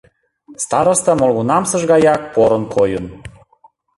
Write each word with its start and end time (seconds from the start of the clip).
Староста 0.63 1.11
молгунамсыж 1.19 1.81
гаяк 1.91 2.21
порын 2.33 2.63
койын. 2.75 3.05